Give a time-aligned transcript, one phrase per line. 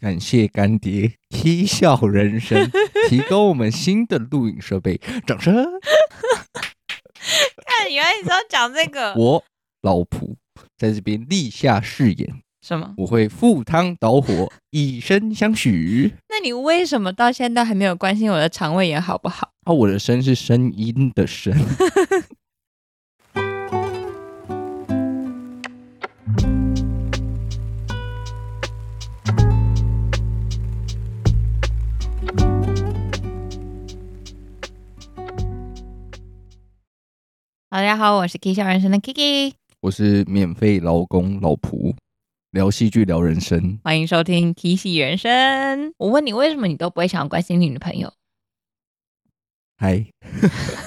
[0.00, 2.70] 感谢干爹 K 笑人生
[3.10, 5.54] 提供我们新的录影设备，掌声！
[7.66, 9.44] 看，原来你是要讲这个我
[9.82, 10.34] 老仆
[10.78, 12.94] 在这边立下誓言，什么？
[12.96, 16.14] 我会赴汤蹈火，以身相许。
[16.30, 19.50] 那你为什么到现在都还没有关心我的肠胃炎好不好？
[19.64, 21.54] 啊，我的声是声音的声。
[37.72, 41.94] 大家好，我是 K 笑人生的 Kiki，我是免费劳工老仆，
[42.50, 43.78] 聊戏剧聊人生。
[43.84, 45.92] 欢迎收听 K 戏人生。
[45.96, 48.12] 我问你，为什么你都不会想要关心你女朋友？
[49.78, 50.04] 嗨，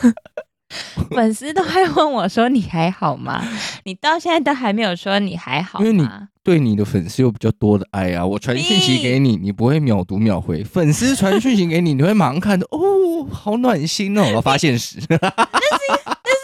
[1.16, 3.42] 粉丝都还问我说你还好吗？
[3.86, 6.28] 你到现在都还没有说你还好因为你吗？
[6.44, 8.26] 对你的粉丝有比较多的爱啊！
[8.26, 14.34] 我传讯息给你，你不会秒读秒回；粉丝传讯息给你，你会马上看的，哦，好暖心哦！
[14.36, 15.00] 我发现时，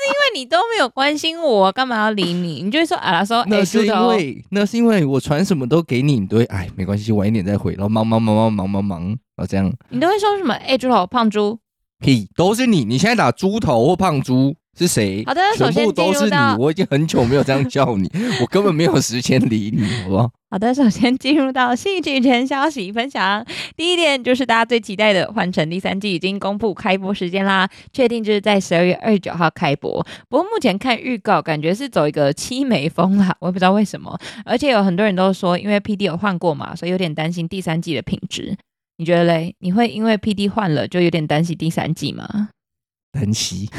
[0.07, 2.61] 因为你都没有关心我，干嘛要理你？
[2.63, 10.53] 你就会说啊， 说哎，那是因为那是因为我传什么都给你，你都会哎，没关系，晚一点再回，然后忙忙忙忙忙忙忙，然后这样你都会说什么？
[10.53, 11.59] 哎，猪头胖猪。
[12.01, 12.85] 屁都是你。
[12.85, 15.23] 你现在打猪头或胖猪是谁？
[15.25, 16.35] 好的首全先部都是你。
[16.57, 18.09] 我已经很久没有这样叫你，
[18.41, 20.31] 我根本没有时间理你，好不好？
[20.51, 23.45] 好的，首先进入到戏剧圈消息分享。
[23.75, 30.03] 第一点就是大家最期待的《幻城》第三季已经公布开播时间啦，确定就是在十二月二十九号开播。
[30.27, 34.17] 不过目前看预告，感觉是走一个凄美风啦， 我也不知道为什么。
[34.43, 38.57] 而且有很多人都说，因为 P D 有换过嘛，所以有点担心第三季的品质。
[38.97, 39.53] 你觉得嘞？
[39.59, 42.49] 你会因为 P D 换了就有点担心第三季吗？
[43.11, 43.69] 单膝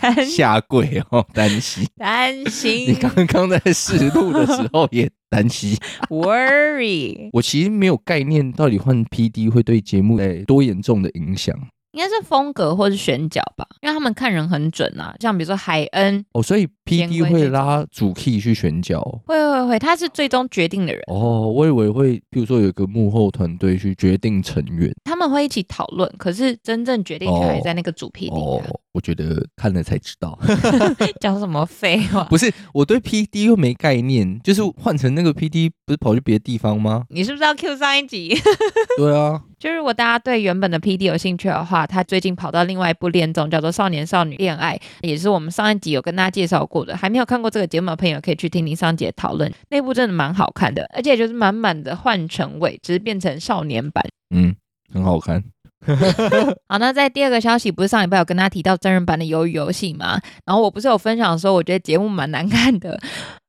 [0.00, 1.86] 担下跪哦，单膝。
[1.96, 5.76] 担你心刚刚在试录的时候也担心。
[6.08, 11.56] worry，我其实没有概念，到底换 PD 会对节目诶多严重的影响
[11.92, 15.14] 应该是风格或是选角吧，因为他们看人很准啊。
[15.20, 21.02] 像比如说海恩，哦，所以偏 PD 会拉主 key 去选角会会会，他是最终决定的人。
[21.06, 28.60] 哦，我以为会，比如说有一个幕后团队去决定成员他们会一起讨论，可是真正决定权还在那个主 P D 哦，
[28.92, 30.38] 我觉得看了才知道，
[31.20, 32.24] 讲什么废话？
[32.24, 37.04] 不是我对 PD 又没概念，就是换成那个 PD 不是跑去别的地方吗？
[37.10, 38.36] 你是不是要 Q 上一集？
[38.98, 44.76] 对啊，就如果大家对原本的 P D 有兴趣的话，他最近跑到另外一部恋综，叫做《少年少女恋爱》，
[45.06, 46.96] 也是我们上一集有跟大家介绍过的。
[46.96, 54.04] 还没有看过这个节目的朋友，可以去听听上一集的讨论，那部真的蛮好看的，而且就是满满的换乘味，只是变成少年版。
[54.34, 54.54] 嗯，
[54.92, 55.42] 很好看。
[56.68, 60.20] 好，那在第二个消息，不是上礼拜有跟大家提到真人版的《鱿鱼游戏》吗？
[60.46, 63.00] 然后我不是有分享说，我觉得节目蛮难看的，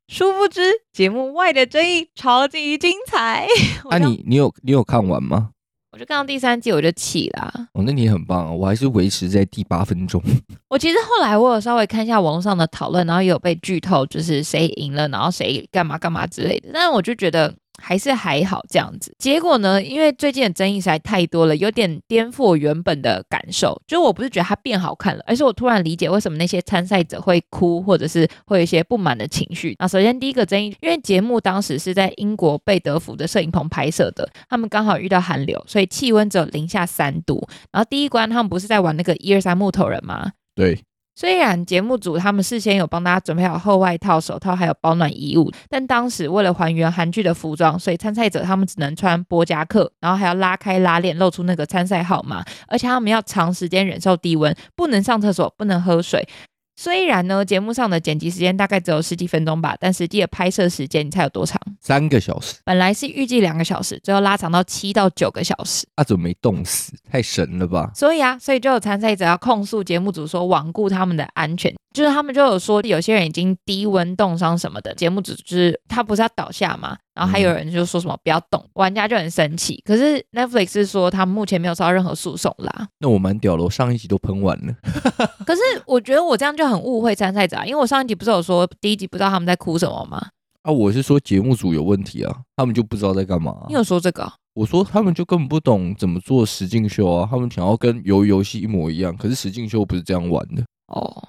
[0.08, 0.62] 殊不知
[0.92, 3.48] 节目外的争议超级精彩。
[3.92, 5.52] 那啊你，你有你有看完吗？
[5.94, 7.54] 我就看到第三季我就气啦。
[7.74, 8.52] 哦，那你很棒啊！
[8.52, 10.20] 我还是维持在第八分钟。
[10.68, 16.72] 我其实后来我有稍微看一下网络上的讨论，然后也有被剧透，就是谁赢了，然后谁干嘛干嘛之类的。
[16.74, 19.16] 但是我就觉得还是还好这样子。
[19.18, 23.82] 结果呢，因为最近的争议实在太多了，有点颠覆我原本的感受。
[23.88, 29.76] 就我不是觉得它变好看了，而是我突然理解为什么那些参赛者会哭，或者是会有一些不满的情绪。
[29.80, 37.48] 那首先第一个争议，因为节目当时是在英国贝德福的摄影棚拍摄的，他们刚好遇到寒流，所以气温只有零下三度。
[37.72, 40.32] 然后第一关他们不是在玩那个一二三木头人吗？
[40.56, 40.80] 对，
[41.16, 56.28] 虽然节目组他们事先有帮大家准备好厚外套、手套还有保暖衣物，但当时为了还原韩剧的服装，所以参赛者他们只能穿波夹克，然后还要拉开拉链，露出那个参赛号码，而且他们要长时间忍受低温，不能上厕所，不能喝水。
[56.76, 61.60] 虽然呢，节目上的剪辑时间大概只有十几分钟吧，但实际的拍摄时间你猜有多长？
[61.80, 65.86] 三个小时，本来是预计两个小时，最后拉长到七到九个小时。
[65.96, 66.94] 啊，怎么没冻死？
[67.12, 67.92] 太神了吧！
[67.94, 76.98] 所以啊，所以就有参赛者要控诉节目组说罔顾他们的安全，就是他们就有说有些人已经低温冻伤什么的，节目组就是他不是要倒下吗？
[77.14, 79.80] 然后还有人就说什么不要动，玩家就很生气。
[79.86, 82.88] 可是 Netflix 是说他们目前没有收到任何诉讼啦。
[83.00, 84.74] 那我蛮屌了，我上一集都喷完了。
[85.46, 90.30] 可是我觉得我这样就很误会参赛者啊，因为我上一集不是有说第一集不知道他们在哭什么吗？
[90.64, 100.64] 啊，我是说节目组有问题啊，他们就不知道在干嘛、你有说这个啊、我说他们就根本不懂怎么做实境秀啊，他们想要跟鱿鱼游戏一模一样，可是实境秀不是这样玩的。
[100.88, 101.28] 哦，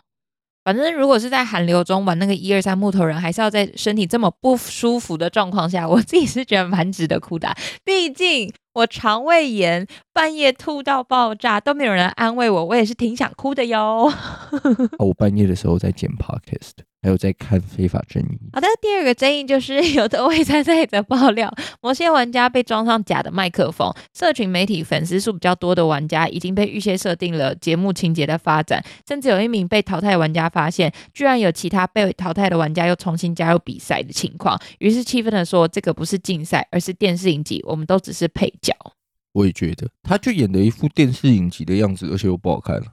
[0.64, 14.12] 反正如果是在寒流中玩那个一二三木头人，还是要在身体这么不舒服的状况下，我自己是觉得蛮值得哭的、毕竟我肠胃炎，半夜吐到爆炸，都没有人安慰我，我也是挺想哭的哟。
[14.99, 18.38] 我半夜的时候在剪 podcast，还有在看非法正义。
[18.53, 38.75] 好的，第二个争议就是 有的未参赛者爆料，某些玩家被装上假的麦克风，社群媒体粉丝数比较多的玩家已经被预先设定了节目情节的发展，甚至有一名被淘汰玩家发现，居然有其他被淘汰的玩家又重新加入比赛的情况，于是气愤的说：“这个不是竞赛，而是电视影集，我们都只是配角。”
[39.34, 42.87] 我也觉得，他就演的一副电视影集的样子，而且又不好看了。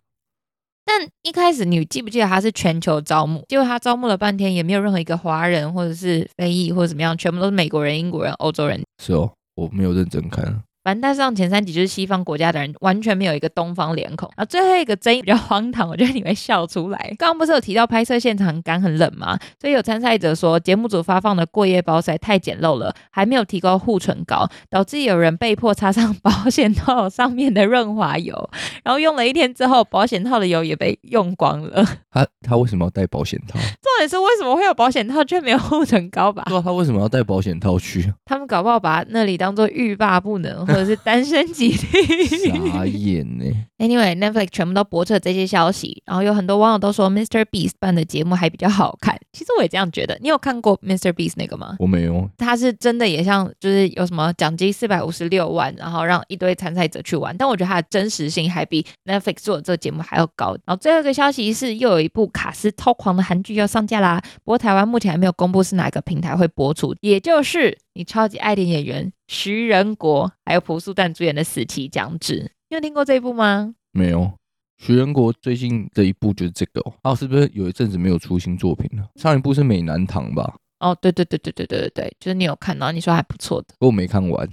[0.84, 3.46] 但一开始你记不记得他是全球招募？
[3.48, 8.84] 结果他招募了半天，也没有任何一个华人或者是非裔或者怎么样，全部都是美国人、英国人、欧洲人。
[8.98, 10.64] 是哦，我没有认真看。
[10.84, 14.30] 反正上前三集就是西方国家的人，完全没有一个东方脸孔。
[14.36, 16.98] 啊最后一个争议比较荒唐，我觉得你会笑出来。
[17.20, 19.38] 刚刚不是有提到拍摄现场感很冷吗？
[19.60, 28.50] 所以有参赛者说，节目组发放的过夜包实在太简陋了，还没有提高护唇膏，导致有人被迫擦上 保险套上面的润滑油。
[28.84, 31.86] 然后用了一天之后，保险套的油也被用光了。
[32.10, 33.60] 他他为什么要戴保险套？
[33.82, 36.44] 重点是为什么会有保险套却没有护唇膏吧？
[36.48, 38.12] 对啊，他为什么要戴保险套去？
[38.26, 40.66] 他们搞不好把那里当做欲罢不能。
[40.72, 43.46] 或者是单身级，傻眼呢。
[43.78, 47.44] Anyway，Netflix 全部都驳斥这些消息，然后有很多网友都说 Mr.
[47.46, 49.20] Beast 办的节目还比较好看。
[49.34, 50.18] 其实我也这样觉得。
[50.22, 51.12] 你有看过 Mr.
[51.12, 51.76] Beast 那个吗？
[51.80, 52.30] 我没有。
[52.38, 57.36] 他是真的也像，就是有什么奖金四百五十六万，然后让一堆参赛者去玩。
[57.36, 60.52] 但我觉得它的真实性还比 Netflix 做的这个节目还要高。
[60.66, 64.22] 然后最后一个消息是，又有一部卡斯超狂的韩剧要上架啦。
[64.44, 67.76] 不过台湾目前还没有公布是哪个平台会播出，也就是。
[67.94, 72.40] 你超级爱的演员徐仁国，还有朴素蛋主演的《死期将至》，
[72.70, 73.74] 你有听过这一部吗？
[73.92, 74.32] 没有。
[74.78, 79.08] 徐仁国最近的一部就是这个哦，是不是有一阵子没有出新作品了？
[79.16, 80.56] 上一部是《美男堂》吧？
[80.80, 84.50] 哦，对对对对对对对对，就是你有看到，你说还不错的，我没看完。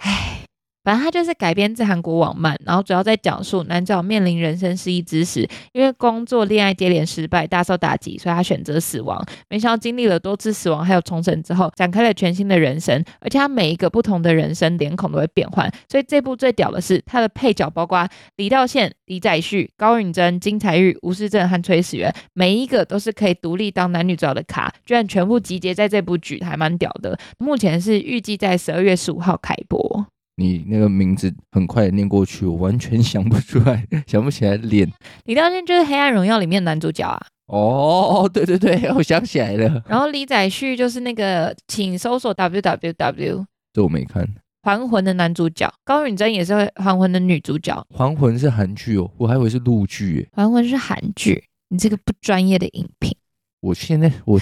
[0.00, 0.36] 唉。
[0.88, 9.22] 反正他就是改编自韩国网漫，然后主要在讲述男主角面临人生失意之时，因为工作、恋爱接连失败，大受打击，所以他选择死亡。
[9.50, 15.70] 没想到经历了多次死亡还有重生之后，展开了全新的人生，而且他每一个不同的人生脸孔都会变换。
[15.90, 27.18] 所以这部最屌的是他的配角，包括李道宪、李宰旭、高允贞、金财玉、吴世正和崔始源，每一个都是可以独立当男女主角的卡，居然全部集结在这部剧，还蛮屌的。
[27.36, 30.06] 目前是预计在十二月十五号开播。
[30.38, 34.88] 你那个名字很快念过去，我完全想不出来， 想不起来脸。
[35.24, 37.20] 李道宪就是《黑暗荣耀》里面男主角啊。
[37.46, 39.82] 哦，对 对对， 我想起来了。
[39.88, 43.46] 然后李宰旭就是那个，请搜索 W W W。
[43.72, 44.26] 这我没看。
[44.62, 47.84] 还魂的男主角高允贞也是还魂的女主角。
[47.94, 50.28] 还魂是韩剧哦，我还以为是陆剧。
[50.32, 53.16] 还魂是韩剧，你这个不专业的影评。
[53.60, 54.38] 我现在我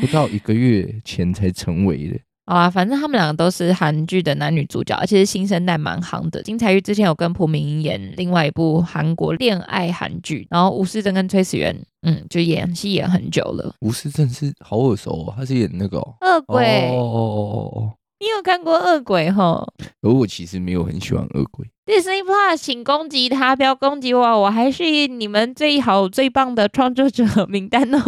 [0.00, 2.18] 不到一个月前才成为的。
[2.48, 6.42] 好啊，反正他们两个都是韩剧的男女主角，而且是新生代蛮夯的。
[6.42, 13.74] 金彩玉之前有跟朴敏英演另外一部韩国恋爱韩剧，然后吴世正跟崔始源，嗯，就演戏演很久了。
[13.80, 19.62] 吴世正是好耳熟哦，他是演那个恶鬼哦哦哦哦，你有看过恶鬼哈？
[20.00, 21.66] 而我其实没有很喜欢恶鬼。
[21.84, 28.00] Disney Plus，请攻击他，不要攻击我，我还是你们最好最棒的创作者名单哦。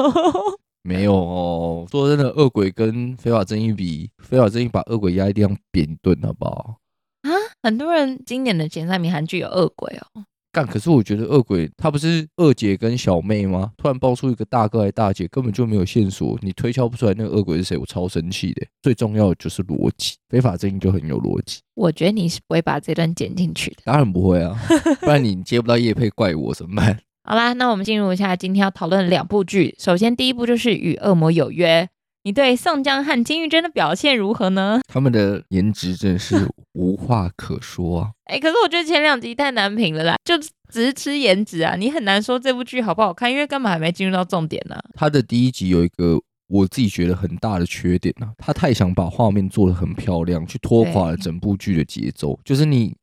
[0.82, 6.76] 没有哦，说真的，恶鬼跟非法正义比，非法正义把恶鬼压一定要扁一顿，好不好？
[7.22, 7.30] 啊，
[7.62, 10.24] 很多人经典的前三名韩剧有恶鬼哦。
[10.52, 13.70] 干，可是我觉得恶鬼他不是二姐跟小妹吗？
[13.76, 18.66] 突然爆出一个大哥还大姐，根本就没有线索，你推敲不出来那个恶鬼是谁，我超生气的。
[18.82, 21.60] 最重要的就是逻辑，非法正义就很有逻辑。
[21.74, 24.58] 我觉得你是不会把这段剪进去的，当然不会啊，
[25.00, 26.98] 不然你接不到叶配怪我怎么办？
[27.22, 29.74] 好啦，那我们进入一下今天要讨论的两部剧。
[29.78, 31.84] 首先，第一部就是《与恶魔有约》。
[32.22, 34.80] 你对宋江和金玉珍的表现如何呢？
[34.86, 38.10] 他们的颜值真是 无话可说啊！
[38.24, 44.76] 哎，可是我觉得前两集太难评了啦，就只是吃颜值啊，你很难说这部剧好不好看，因为根本还没进入到重点呢。
[44.94, 52.94] 他的第一集有一个我自己觉得很大的缺点啊，他太想把画面做得很漂亮，去拖垮了整部剧的节奏，就是你。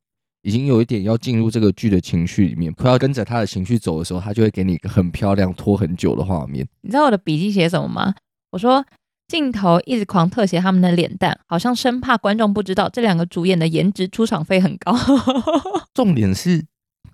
[0.42, 6.66] 已经有一点要进入这个剧的情绪里面，快要跟着他的情绪走的时候，他就会给你一个很漂亮、拖很久的画面。
[6.82, 8.14] 你知道我的笔记写什么吗？
[8.50, 8.84] 我说
[9.26, 14.96] 镜头一直狂特写他们的脸蛋，好像生怕观众不知道这两个主演的颜值出场费很高。
[15.92, 16.64] 重点是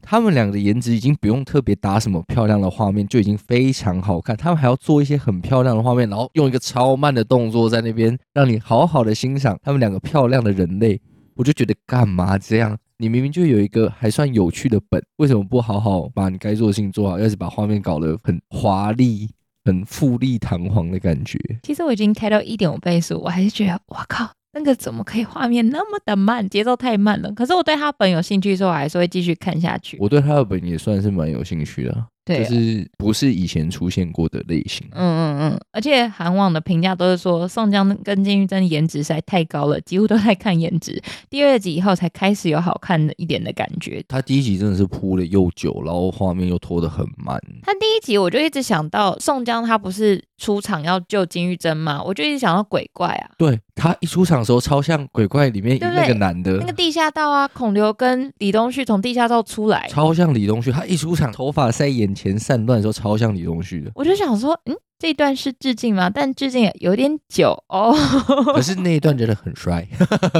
[0.00, 4.36] 他们两个的颜值已经不用特别打什么漂亮的画面，就已经非常好看。
[4.36, 11.00] 他们还要做一些很漂亮的画面，然后用一个超慢的动作在那边让你好好的欣赏他们两个漂亮的人类。
[11.34, 12.78] 我就觉得干嘛这样？
[12.98, 19.28] 你明明就有一个还算有趣的本，为什么不好好把你该做的事情做好，要是把画面搞得很华丽、
[19.64, 21.38] 很富丽堂皇的感觉？
[21.64, 27.32] 其实我已经开到一点五倍速，我还是觉得，哇靠，那个怎么可以画面那么的慢，节奏太慢了？
[27.32, 29.96] 可是我对他本有兴趣的时候，我还是会继续看下去。
[29.98, 34.86] 我对他的本也算是蛮有兴趣的啊，对，就是不是以前出现过的类型。
[34.92, 41.02] 嗯嗯嗯，而且韩网的评价都是说宋江跟金玉珍颜值实在太高了，几乎都在看颜值。
[41.28, 44.02] 第二集以后才开始有好看的一点的感觉。
[44.08, 47.38] 他第一集真的是铺的又久，然后画面又拖得很慢。
[47.62, 52.02] 他第一集我就一直想到宋江，他不是出场要救金玉珍吗？
[52.02, 53.30] 我就一直想到鬼怪啊。
[53.36, 60.72] 对他一出场的时候，超像鬼怪里面那个男的那，个地下道啊，孔刘跟李东旭从地下道出来，超像李东旭。
[60.72, 63.90] 他一出场，头发塞眼前散乱的时候，超像李东旭的。
[63.94, 66.08] 我就想说，嗯，这一段是致敬吗？
[66.08, 67.94] 但致敬也有点久哦。
[68.54, 69.86] 可是那一段真的很帅，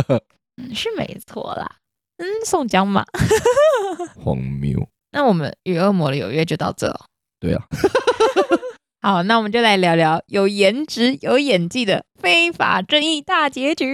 [0.56, 1.76] 嗯是没错啦。
[2.18, 3.04] 嗯，宋江嘛。
[4.16, 4.88] 荒谬。
[5.12, 7.00] 那我们与恶魔的有约就到这、哦。
[7.40, 7.64] 对啊，
[9.02, 13.84] 好，那我们就来聊聊有颜值、有演技的非法正义大结局。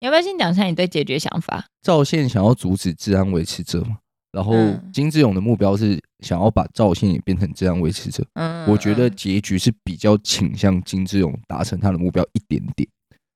[0.00, 1.66] 你要不要先讲一下你对结局的想法？
[1.82, 3.98] 赵县想要阻止治安维持者嘛，
[4.34, 8.24] 然后嗯金志勇的目标是想要把赵信也变成这样维持者。
[8.34, 12.88] 嗯我觉得结局是比较倾向金志勇达成他的目标一点点。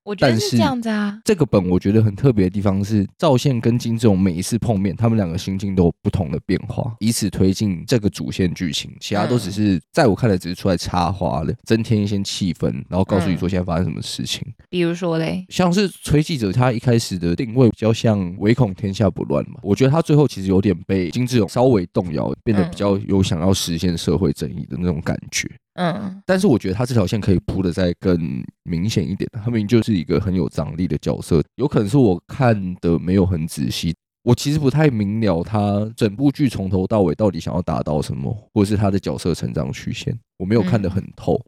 [0.09, 1.21] 我觉得但是是这样子啊。
[1.23, 8.91] 这个本我觉得很特别的地方是，赵宪跟金志勇每一次碰面，他们两个心境都有不同的变化，以此推进这个主线剧情。
[9.01, 14.43] 其他都只是、在我看来只是出来插花的，增添一些气氛，然后告诉你说现在发生什么事情。
[14.71, 25.51] 比如说嘞，像是崔记者他一开始的定位比较像唯恐天下不乱嘛，我觉得他最后其实有点被金志勇稍微动摇，变得比较有想要实现社会正义的那种感觉。
[25.79, 33.95] 嗯但是我觉得他这条线可以铺的再更明显一点，他明明就是一个很有张力的角色，有可能是我看的没有很仔细，
[34.25, 41.41] 我其实不太明了他整部剧从头到尾到底想要达到什么，或者是他的角色成长曲线，我没有看得很透。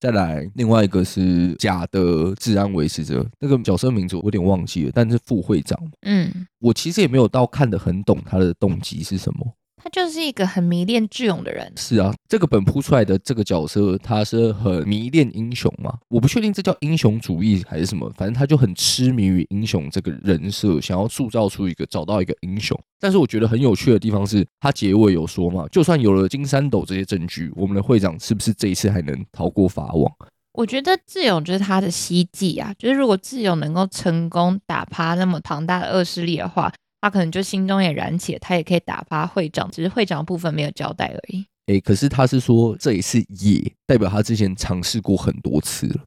[0.00, 6.30] 再来，另外一个是假的治安维持者，那个角色名字我有点忘记了，但是副会长，嗯，
[6.60, 9.54] 我其实也没有到看得很懂他的动机是什么。
[9.82, 11.72] 他就是一个很迷恋智勇的人。
[11.76, 15.96] 是啊，这个本铺出来的这个角色，他是很迷恋英雄嘛？
[16.08, 22.78] 我不确定这叫英雄主义还是什么，反正他就很痴迷于英雄这个人设，想要塑造出一个找到一个英雄。
[23.00, 30.12] 但是我觉得很有趣的地方是，他结尾有说嘛，就算有了金三斗这些证据，我们的会长是不是这一次还能逃过法网？
[30.54, 41.44] 我觉得智勇就是他的希冀啊，就是如果智勇能够成功打趴那么庞大的恶势力的话，他可能就心中也燃起了，他也可以打发会长，只是会长的部分没有交代而已。
[41.66, 46.00] 诶，可是他是说这一次也代表他之前尝试过很多次了。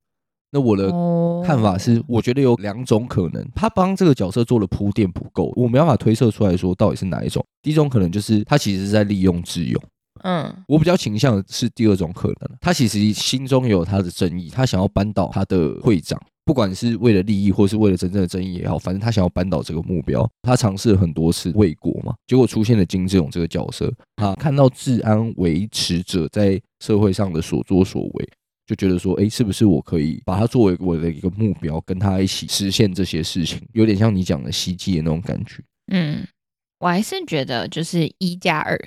[0.53, 7.45] 那我的哦看法是，我觉得有两种可能，他帮这个角色做了铺垫不够，我没办法推测出来说到底是哪一种。
[7.61, 9.81] 第一种可能就是他其实是在利用智勇，
[10.23, 28.29] 嗯我比较倾向的是第二种可能，他其实心中也有他的正义，他想要扳倒他的会长，不管是为了利益或是为了真正的正义也好，反正他想要扳倒这个目标，他尝试了很多次未果嘛，结果出现了金志勇这个角色，他看到治安维持者在社会上的所作所为。
[28.67, 33.59] 就觉得说，哎，是不是我可以把他作为我的一个目标，跟他一起实现这些事情？
[33.73, 35.61] 有点像你讲的袭击的那种感觉。
[35.91, 36.25] 嗯，
[36.79, 38.77] 我还是觉得就是一加二。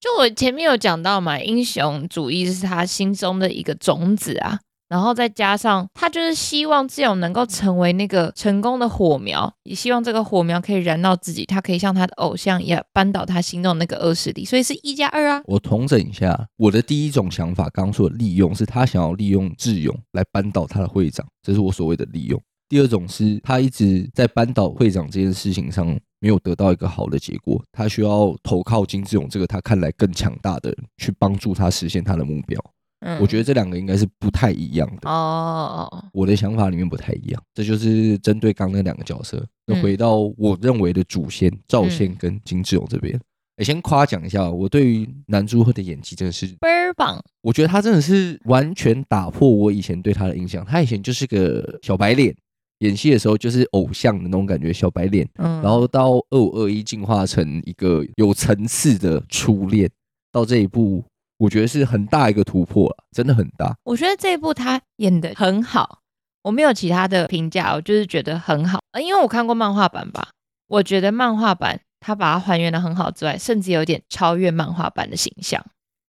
[0.00, 15.42] 就我前面有讲到嘛，英雄主义是他心中的一个种子啊，然后再加上他就是希望智勇能够成为那个成功的火苗，也希望这个火苗可以燃到自己，他可以像他的偶像一样扳倒他心中的那个恶势力，所以是一加二啊。
[15.44, 22.40] 我重整一下，我的第一种想法，刚刚说的利用，是他想要利用智勇来扳倒他的会长，这是我所谓的利用。
[22.70, 25.86] 第二种是他一直在扳倒会长这件事情上
[26.20, 32.58] 没有得到一个好的结果，他需要投靠金志勇这个他看来更强大的人去帮助他实现他的目标。
[33.00, 35.08] 嗯我觉得这两个应该是不太一样的。
[35.08, 39.44] 哦，我的想法里面不太一样，这就是针对刚刚那两个角色。
[39.66, 43.20] 那嗯回到我认为的主线赵宪跟金志勇这边，
[43.56, 50.64] 哎先夸奖一下，我对于南珠赫的演技真的是倍儿棒，我觉得他真的是完全打破我以前对他的印象。
[50.64, 52.34] 他以前就是个小白脸，
[52.78, 55.28] 演戏的时候就是偶像的那种感觉，小白脸。
[55.36, 59.88] 嗯，然后到二五二一进化成一个有层次的初恋，
[60.32, 61.04] 到这一步，
[61.38, 63.76] 我觉得是很大一个突破了，真的很大。
[63.84, 66.00] 我觉得这一部他演的很好，
[66.42, 68.80] 我没有其他的评价，我就是觉得很好。
[68.92, 70.28] 呃因为我看过漫画版吧，
[70.66, 75.64] 我觉得漫画版他把它还原的很好之外，甚至有点超越漫画版的形象。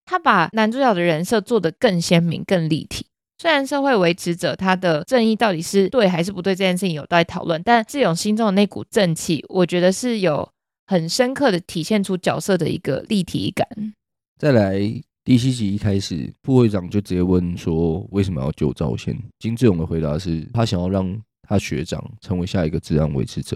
[0.06, 3.06] 他把男主角的人设做得更鲜明、更立体。
[3.38, 10.50] 虽然社会维持者他的正义到底是对还是不对这件事情有待讨论，但志勇心中的那股正气，我觉得是有
[10.88, 13.68] 很深刻的体现出角色的一个立体感。
[14.38, 14.80] 再来
[15.30, 19.16] 第七集一开始，副会长就直接问说为什么要救赵宪？
[19.38, 23.56] 金志勇的回答是他想要让他学长成为下一个治安维持者。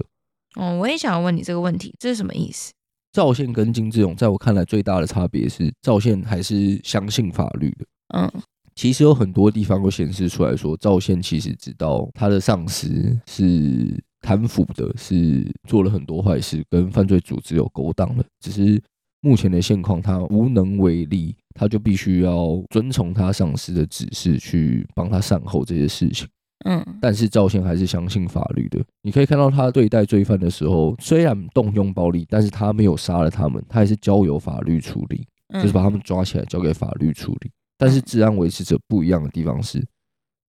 [0.56, 2.72] 哦，我也想要问你这个问题，这是什么意思？
[3.12, 7.86] 赵宪跟金志勇在我看来最大的差别是，赵宪还是相信法律的。
[8.16, 8.32] 嗯
[8.76, 18.24] 其实有很多地方都显示出来说，赵宪其实知道他的上司是贪腐的，是做了很多坏事，跟犯罪组织有勾当的。
[18.40, 18.80] 只是
[19.24, 26.28] 目前的现况，他无能为力，他就必须要遵从他上司的指示去帮他善后这些事情。
[26.66, 28.82] 嗯但是赵宪还是相信法律的。
[29.02, 35.26] 你可以看到他对待罪犯的时候，虽然动用暴力，但是他没有杀了他们，他还是交由法律处理。
[35.54, 37.52] 嗯，就是把他们抓起来交给法律处理。
[37.78, 39.82] 但是治安维持者不一样的地方是，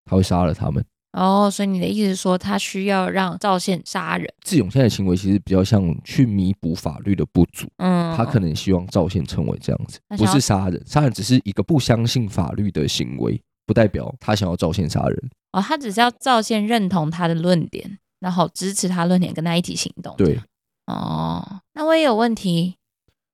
[0.04, 0.84] 他会杀了他们。
[1.14, 4.28] 哦，所以你的意思是说，他需要让赵宪杀人？
[4.42, 15.30] 志勇现在的行为其实比较像去弥补法律的不足，嗯，他可能希望赵宪成为这样子，不是杀人，杀人只是一个不相信法律的行为，不代表他想要赵宪杀人。
[15.52, 20.12] 哦，他只是要赵宪认同他的论点，然后支持他论点，跟他一起行动。
[20.16, 20.40] 对，
[20.86, 22.74] 哦，那我也有问题。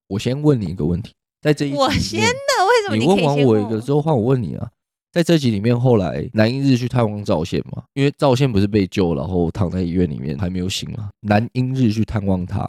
[0.08, 4.68] 我先问你一个问题，在这一我先的，为什么你问完我一个之后，换我问你啊。
[5.12, 11.10] 在这集里面，后来南英日去探望赵宪嘛，因为赵宪不是被救，然后躺在医院里面还没有醒嘛。
[11.20, 12.68] 南英日去探望他，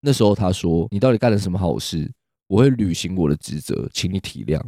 [0.00, 2.08] 那时候他说：“你到底干了什么好事？
[2.46, 4.62] 我会履行我的职责，请你体谅，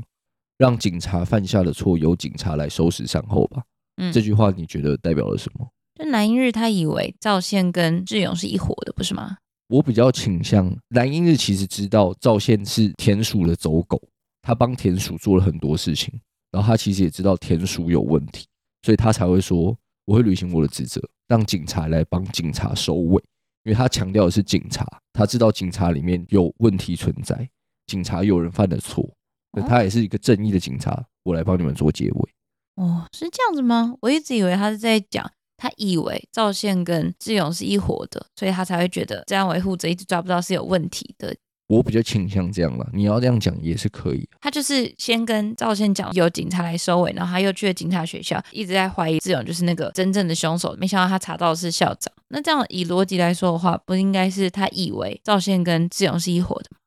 [0.58, 3.62] 让警察犯下的错由警察来收拾善后吧。”
[3.98, 5.68] 嗯这句话你觉得代表了什么？
[5.94, 9.36] 就南英日他以为赵宪跟志勇是一伙的，不是吗？
[9.68, 14.02] 我比较倾向南英日其实知道赵宪是田鼠的走狗，
[14.42, 16.12] 他帮田鼠做了很多事情，
[16.52, 18.47] 然后他其实也知道田鼠有问题，
[18.82, 23.21] 所以他才会说我会履行我的职责，让警察来帮警察收尾，
[23.64, 27.49] 因为他强调的是警察，他知道警察里面有问题存在，
[27.87, 29.09] 警察有人犯了错，
[29.52, 32.30] 那他也是一个正义的警察，我来帮你们做结尾。
[32.76, 33.94] 哦，是这样子吗？
[34.00, 41.35] 我一直以为他是在讲，他以为赵宪跟志勇是一伙的，所以他才会觉得这样维护者一直抓不到是有问题的。
[41.69, 44.28] 我比较倾向这样了，你要这样讲也是可以。
[44.40, 50.76] 他就是先跟赵宪讲有警察来收尾，然后他又去了警察学校，一直在怀疑志勇就是那个真正的凶手。
[50.78, 52.12] 没想到他查到的是校长。
[52.28, 56.78] 那这样以逻辑来说的话，不应该是他以为赵宪跟志勇是一伙的吗？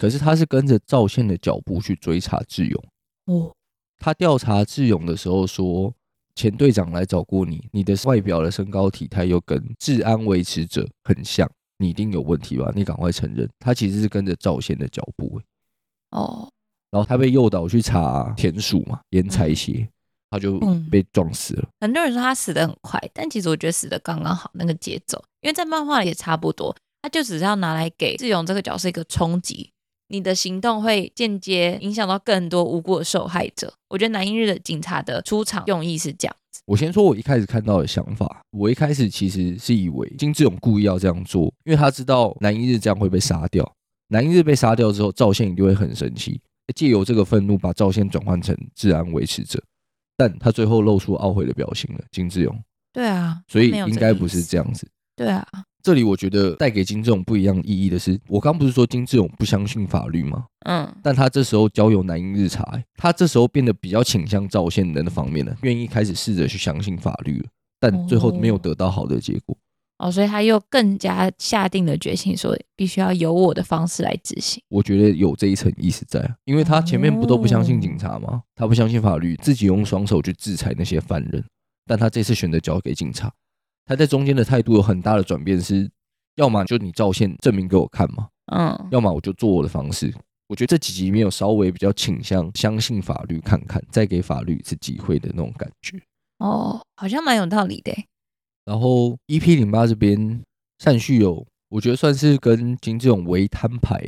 [0.00, 2.84] 可是他是跟着赵宪的脚步去追查志勇。
[3.24, 3.52] 哦，
[3.98, 5.92] 他调查志勇的时候说，
[6.36, 12.70] 前队长来找过你，你的外表的身高体态又跟治安维持者很像，你一定有问题吧？
[12.74, 16.50] 你赶快承认，他其实是跟着赵先的脚步、欸哦，
[16.90, 19.88] 然后他被诱导去查田鼠嘛，沿财协，
[20.30, 21.68] 他就嗯被撞死了。
[21.80, 29.70] 很多人说他死的很快，但其实我觉得死的刚刚好那个节奏，因为在漫画里也差不多，他就只是要拿来给志勇这个角色一个冲击，
[30.08, 33.72] 你的行动会间接影响到更多无辜的受害者。
[33.88, 43.70] 我觉得南英日的警察的出场用意是这样子，我先说，我一开始看到的想法，我一开始其实是以为金志勇故意要这样做，因为他知道南一日这样会被杀掉。
[44.08, 46.40] 南一日被杀掉之后，赵宪一定会很生气，
[46.74, 49.62] 借由这个愤怒把赵宪转换成治安维持者，
[50.16, 52.58] 但他最后露出懊悔的表情了，金志勇，
[52.92, 54.88] 对啊，所以应该不是这样子。
[55.14, 55.46] 对啊，
[55.88, 60.44] 这里我觉得带给金志勇不一样的意义的是，我刚不是说金志勇不相信法律吗？
[60.66, 67.46] 嗯，但他这时候交由南英日查、欸他这时候变得比较倾向赵宪的那方面了，愿意开始试着去相信法律了，
[67.80, 69.56] 但最后没有得到好的结果。
[69.96, 74.62] 哦，所以他又更加下定了决心，说必须要由我的方式来执行。
[74.68, 78.42] 我觉得有这一层意思在啊，因为他前面不都不相信警察吗？
[78.54, 81.42] 他不相信法律，自己用双手去制裁那些犯人，
[81.86, 83.32] 但他这次选择交给警察，
[83.88, 85.90] 他在中间的态度有很大的转变是，
[86.36, 90.14] 要么就你照线证明给我看嘛，嗯，要么我就做我的方式。
[90.46, 95.98] 我觉得这几集里面有稍微比较倾向相信法律看看，再给法律一次机会的那种感觉。
[96.38, 98.06] 哦，好像蛮有道理的欸。
[98.66, 100.42] 然后 EP 零八这边
[100.78, 103.98] 善旭有，我觉得算是跟金志勇为摊牌，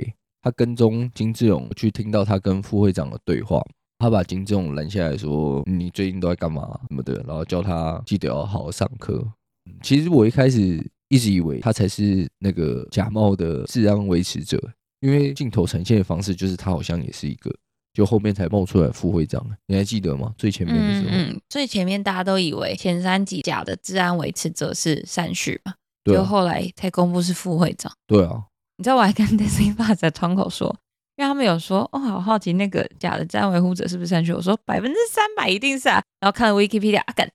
[0.42, 3.62] 他跟踪金志勇去听到他跟副会长的对话，
[3.98, 9.26] 他把金志勇拦下来说：“你最近都在干嘛什么的？”然后叫他记得要好好上课。
[9.70, 14.60] 嗯其实我一开始一直以为他才是那个假冒的治安维持者，
[15.00, 17.54] 因为镜头呈现的方式就是他好像也是一个，
[17.92, 20.32] 就后面才冒出来副会长，你还记得吗？
[20.38, 27.92] 最前面的时候，嗯嗯，最前面大家都以为前三集假的治安维持者是善旭嘛，就对啊，后来才公布是副会长。
[28.06, 28.44] 对啊，
[28.76, 30.76] 你知道我还跟 Disney Plus 在窗口说，
[31.20, 34.32] 因为他们有说哦，好好奇那个假的治安维护者是不是善旭？
[34.32, 36.02] 我说百分之三百一定是啊。
[36.18, 37.30] 然后看了 Wikipedia，啊干，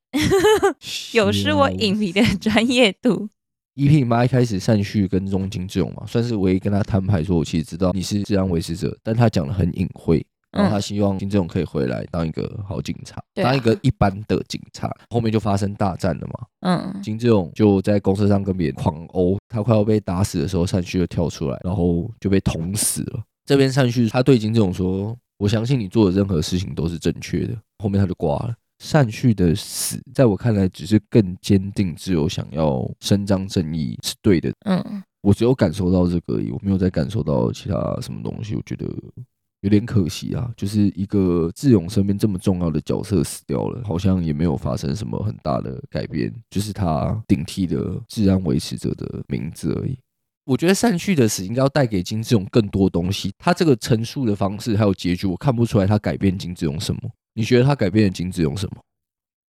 [1.14, 3.30] 有失我影迷的专业度。
[3.76, 14.90] EP 妈一开始善旭跟踪金志勇嘛，算是唯一跟他摊牌说，我其实知道你是治安维持者，但他讲的很隐晦，然后他希望金志勇可以回来当一个好警察，当一个一般的警察。
[15.12, 23.22] 后面就发生大战了嘛，嗯金志勇就在公车上跟别人狂殴，他快要被打死的时候，善旭就跳出来，然后就被捅死了。
[23.46, 28.56] 这边善旭他对金志勇说：“我相信你做的任何事情都是正确的。”后面他就挂了。
[28.80, 34.52] 善旭的死，在我看来，只是更坚定自由想要伸张正义是对的。
[34.66, 38.56] 嗯，我只有感受到这个而已，我没有再感受到其他什么东西。
[38.56, 38.86] 我觉得
[39.62, 49.98] 有点可惜啊，就是一个智勇身边这么重要的角色死掉了，好像也没有发生什么很大的改变，就是他顶替了治安维持者的名字而已。
[50.46, 53.34] 我觉得善旭的死应该要带给金志勇更多东西。
[53.38, 57.02] 他这个陈述的方式还有结局，我看不出来他改变金志勇什么。
[57.34, 58.78] 你觉得他改变了金志勇什么？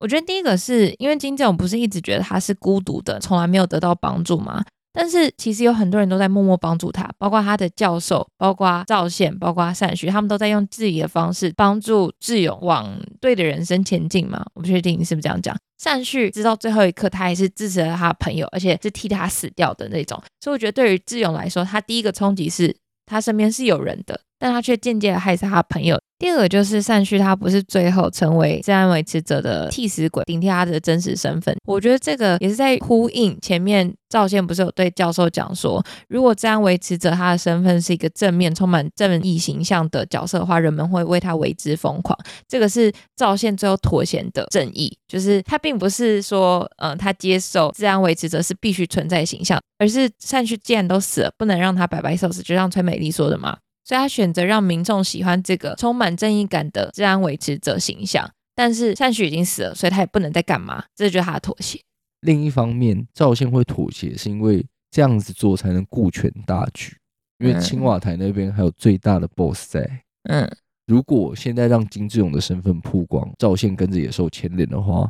[0.01, 4.65] 我觉得第一个是因为金正勇不是一直觉得他是孤独的，从来没有得到帮助吗？
[4.93, 14.45] 但是其实有很多人都在默默帮助他，包括他的教授，包括赵宪，包括善旭，他们都在用自己的方式帮助志勇往对的人生前进嘛。
[14.55, 15.55] 我不确定你是不是这样讲。
[15.79, 20.23] 善旭直到最后一刻，他还是支持了他朋友，而且是替他死掉的那种。
[20.41, 26.01] 所以我觉得对于志勇来说，他第一个冲击是他身边是有人的，但他却间接的害死他朋友。
[26.19, 31.55] 第二个就是善旭，他不是最后成为治安维持者的替死鬼，顶替他的真实身份。
[31.67, 42.19] 我觉得这个也是在呼应前面赵宪不是有对教授讲说，如果治安维持者他的身份是一个正面、充满正义形象的角色的话，人们会为他为之疯狂。
[42.49, 53.59] 这个是赵宪最后妥协的正义，就是他并不是说，嗯、他接受治安维持者是必须存在形象，而是善旭既然都死了，不能让他白白受死，就像崔美丽说的嘛。
[53.87, 61.81] 所以他选择让民众喜欢这个充满正义感的治安维持者形象，但是善许已经死了，所以他也不能再干嘛，这就是他的妥协。
[62.23, 66.97] 另一方面，赵宪会妥协，是因为这样子做才能顾全大局。
[67.39, 70.03] 因为嗯青瓦台那边还有最大的 BOSS 在。
[70.25, 70.51] 嗯
[70.87, 75.09] 如果现在让金志勇的身份曝光，赵宪跟着也受牵连的话，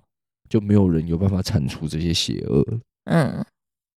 [0.48, 2.78] 就没有人有办法铲除这些邪恶了。
[3.04, 3.44] 嗯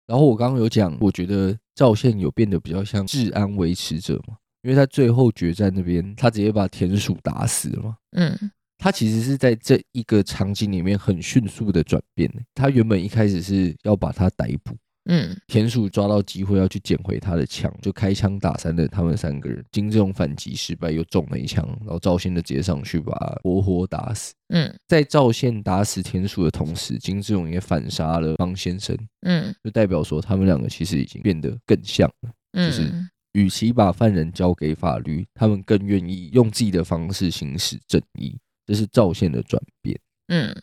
[0.06, 7.98] 然后我刚刚有讲，我觉得赵宪有变得比较像治安维持者嘛，因为他最后决战那边，他直接把田鼠打死了嘛。
[8.12, 12.32] 嗯他其实是在这一个场景里面很迅速的转变。
[12.56, 14.74] 他原本一开始是要把他逮捕，
[15.10, 19.62] 嗯田鼠抓到机会要去捡回他的枪，就开枪打散了他们三个人。
[19.74, 24.34] 金志勇反击失败，又中了一枪，然后赵宪就直接上去把他活活打死。
[24.48, 32.32] 嗯在赵宪打死田鼠的同时，金志勇也反杀了方先生，嗯就代表说他们两个其实已经变得更像了。
[32.54, 40.00] 就是嗯与其把犯人交给法律，他们更愿意用自己的方式行使正义，这是赵宪的转变。
[40.28, 40.56] 嗯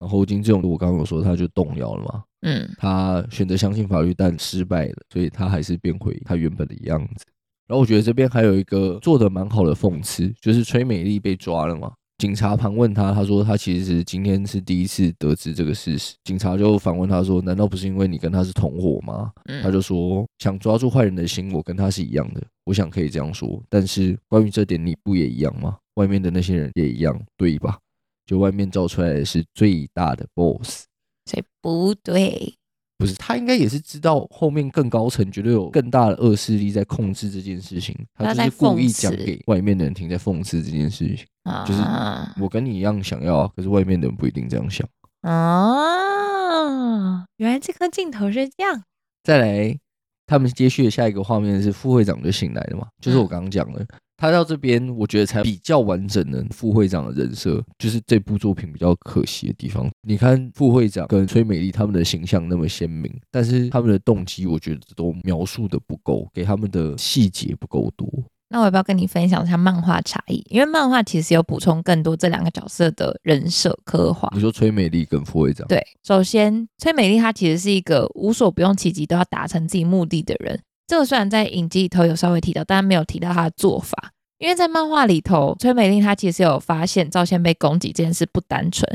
[0.00, 7.24] 然后金志勇，我刚刚有说他就动摇了嘛，嗯他选择相信法律，但失败了，所以他还是变回他原本的样子。
[7.66, 11.94] 然后我觉得这边还有一个做的蛮好的讽刺，就是崔美丽被抓了嘛。
[12.24, 16.14] 警察盘问他，他说他其实今天是第一次得知这个事实。
[16.24, 22.42] 警察就反问他说：“难道不是因为你跟他是同伙吗？”嗯，他就说：“想抓住坏人的心，我跟他是一样的。
[22.64, 25.76] 我想可以这样说，但是关于这点，你不也一样吗？
[25.96, 27.78] 外面的那些人也一样，对吧？
[28.24, 30.86] 就外面造出来的是最大的 boss。”
[31.30, 32.54] 所以不对。
[32.96, 41.18] 不是，他应该也是知道后面更高层绝对有更大的恶势力在控制这件事情，他就是故意讲给外面的人听，在讽刺这件事情。
[41.66, 44.86] 就是啊我跟你一样想要啊，可是外面的人不一定这样想。
[45.22, 48.84] 啊，原来这颗镜头是这样。
[49.22, 49.78] 再来，
[50.26, 59.90] 他们接续的下一个画面是副会长就醒来了嘛，就是我刚刚讲的，他到这边我觉得才比较完整的副会长的人设，就是这部作品比较可惜的地方。
[60.02, 68.08] 你看副会长跟崔美丽他们的形象那么鲜明，但是他们的动机我觉得都描述的不够，给他们的细节不够多。
[68.54, 70.40] 那我要不要跟你分享一下漫画差异？
[70.48, 74.30] 因为漫画其实有补充更多这两个角色的人设刻画。
[74.32, 80.56] 你说崔美丽跟副会长，对，首先崔美丽她其实是一个无所不用其极都要达成自己目的的人。
[80.86, 84.12] 这个虽然在影集里头有稍微提到，但没有提到她的做法。
[84.38, 88.88] 因为在漫画里头，崔美丽她其实有发现赵倩被攻击这件事不单纯。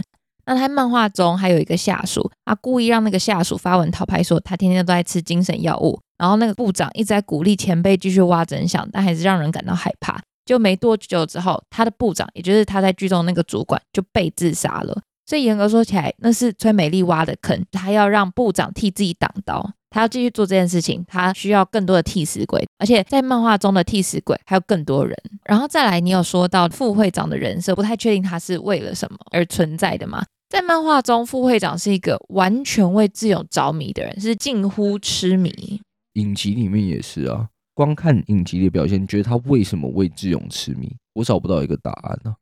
[0.49, 10.19] 那他漫画中还有一个下属，他故意让那个下属发文讨拍说他天天都在吃精神药物，然后那个部长一直在鼓励前辈继续挖真相，但还是让人感到害怕。
[10.47, 14.99] 就没多久之后，他的部长，也就是他在剧中那个主管，就被自杀了。
[15.27, 25.15] 所以严格说起来，那是崔美丽挖的坑，他要让部长替自己挡刀，他要继续做这件事情，他需要更多的替死鬼，而且在漫画中的替死鬼还有更多人。
[25.43, 30.25] 然后再来，你有说到副会长的人设，不太确定他是为了什么而存在的吗？
[30.49, 35.79] 在漫画中，副会长是一个完全为智勇着迷的人，是近乎痴迷。
[36.13, 37.47] 影集里面也是啊。
[37.75, 40.93] 光看影集的表现，你觉得他为什么为智勇痴迷？
[41.13, 42.35] 我找不到一个答案呢、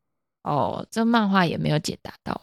[0.43, 2.41] 哦，这漫画也没有解答到。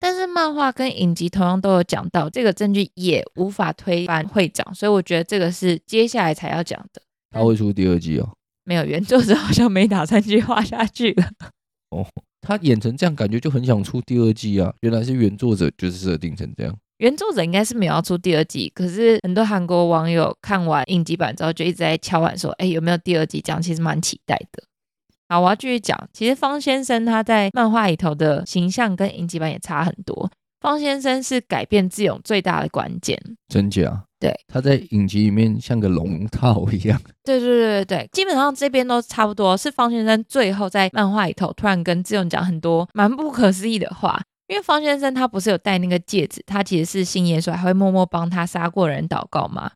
[0.00, 7.02] 但是漫画跟影集同样都有讲到，这个证据也无法推翻会长，所以我觉得这个是接下来才要讲的。
[7.30, 8.28] 他会出第二季哦。
[8.64, 11.30] 没有原作者好像没打算继续画下去了。
[12.40, 14.72] 他演成这样，感觉就很想出第二季啊！
[14.80, 16.76] 原来是原作者就是设定成这样。
[16.98, 24.62] 原作者应该是没有要出第二季，可是很多韩国网友看完影集版之后，就一直在敲碗说：“哎，有没有第二季？”这样其实蛮期待的。
[25.28, 26.08] 好，我要继续讲。
[26.12, 30.30] 其实方先生他在漫画里头的形象跟影集版也差很多。
[30.60, 33.18] 方先生是改变智勇最大的关键。
[33.48, 34.04] 真假？
[34.20, 37.00] 对，他在影集里面像个龙套一样。
[37.24, 39.56] 对对对对对，基本上这边都差不多。
[39.56, 44.20] 是方先生最后在漫画里头突然跟志勇讲很多蛮不可思议的话。
[44.48, 49.70] 因为方先生他不是有戴那个戒指，他其实是信耶稣，还会默默帮他杀过人祷告吗？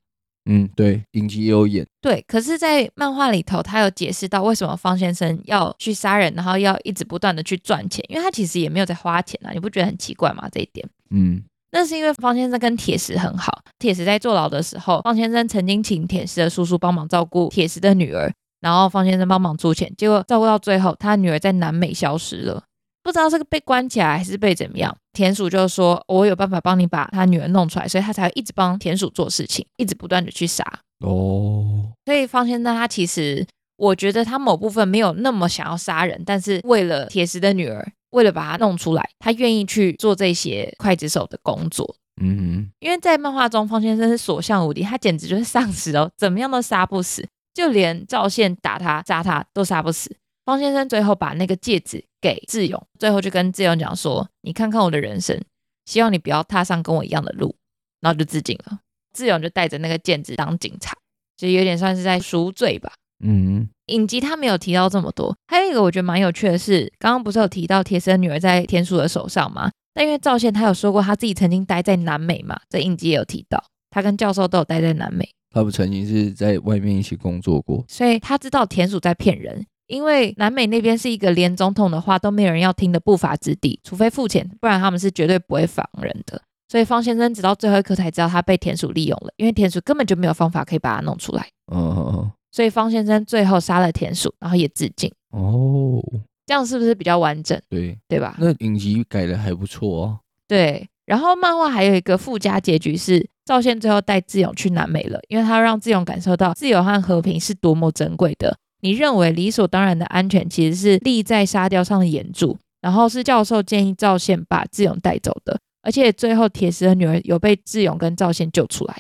[0.47, 1.87] 嗯，对，影集也有演。
[2.03, 10.49] 对，可是，在漫画里头，他有解释到为什么方先生要去杀人，然后要一直不断的去赚钱，因为他其实也没有在花钱啊，你不觉得很奇怪吗？
[10.51, 11.41] 这一点，嗯，
[11.75, 22.63] 那是因为方先生跟铁石很好，铁石在坐牢的时候，方先生曾经请铁石的叔叔帮忙照顾铁石的女儿，然后方先生帮忙出钱，结果照顾到最后，他女儿在南美消失了。
[23.03, 30.65] 不知道是被关起来还是被怎么样，田鼠就说：“我有办法帮你把他女儿弄出来。”所以他才会一直帮田鼠做事情，一直不断的去杀。
[31.01, 41.97] 哦，所以方先生他其实，我觉得他某部分没有那么想要杀人，但是为了铁石的女儿，为了把他弄出来，他愿意去做这些刽子手的工作。
[42.23, 50.17] 嗯，因为在漫画中，方先生是所向无敌，他简直就是丧尸哦，怎么样都杀不死，就连赵宪打他、杀他都杀不死。
[50.45, 55.43] 方先生最后把那个戒指给智勇，最后就跟智勇讲说：“你看看我的人生，
[55.87, 57.57] 希望你不要踏上跟我一样的路。”
[58.01, 58.79] 然后就自尽了。
[59.13, 60.97] 智勇就带着那个戒指当警察，
[61.37, 62.93] 就有点算是在赎罪吧。
[63.25, 65.37] 嗯，影集他没有提到这么多。
[65.47, 69.71] 还有一个我觉得蛮有趣的是，刚刚不是有提到铁生女儿在田鼠的手上吗？
[69.93, 77.85] 但因为赵宪他有说过他自己曾经待在南美嘛，这影集也有提到，他跟教授都有待在南美，他们曾经是在外面一起工作过。
[77.89, 79.67] 所以他知道田鼠在骗人。
[79.87, 86.41] 因为南美那边是一个连总统的话都没有人要听的不法之地，除非付钱，不然他们是绝对不会防人的。
[86.69, 91.47] 所以方先生直到最后一刻才知道他被田鼠利用了，因为田鼠根本就没有方法可以把他弄出来。
[91.71, 95.11] 嗯，所以方先生最后杀了田鼠，然后也自尽。
[95.31, 96.01] 哦，
[96.47, 97.61] 这样是不是比较完整？
[97.69, 98.37] 对，对吧？
[98.39, 100.19] 那影集改的还不错哦。
[100.47, 100.89] 对。
[101.05, 108.57] 然后漫画还有一个附加结局是赵宪最后带智勇去南美了，因为他让智勇感受到自由和和平是多么珍贵的。
[108.81, 112.57] 你认为理所当然的安全，其实是立在沙雕上的岩柱。
[112.81, 118.95] 然后是教授建议赵宪把智勇带走的，而且最后铁石的女儿有被智勇跟赵宪救出来。